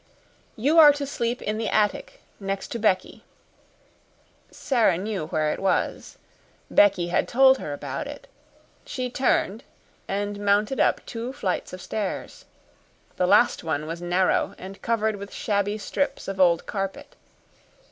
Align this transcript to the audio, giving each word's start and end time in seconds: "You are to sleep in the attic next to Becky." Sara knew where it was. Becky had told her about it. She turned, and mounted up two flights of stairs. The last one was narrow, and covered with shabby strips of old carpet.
"You 0.55 0.79
are 0.79 0.91
to 0.93 1.05
sleep 1.05 1.43
in 1.43 1.59
the 1.59 1.69
attic 1.69 2.21
next 2.39 2.69
to 2.69 2.79
Becky." 2.79 3.23
Sara 4.49 4.97
knew 4.97 5.27
where 5.27 5.53
it 5.53 5.59
was. 5.59 6.17
Becky 6.71 7.09
had 7.09 7.27
told 7.27 7.59
her 7.59 7.71
about 7.71 8.07
it. 8.07 8.25
She 8.83 9.11
turned, 9.11 9.63
and 10.07 10.39
mounted 10.43 10.79
up 10.79 11.05
two 11.05 11.31
flights 11.31 11.71
of 11.71 11.83
stairs. 11.83 12.45
The 13.17 13.27
last 13.27 13.63
one 13.63 13.85
was 13.85 14.01
narrow, 14.01 14.55
and 14.57 14.81
covered 14.81 15.17
with 15.17 15.31
shabby 15.31 15.77
strips 15.77 16.27
of 16.27 16.39
old 16.39 16.65
carpet. 16.65 17.15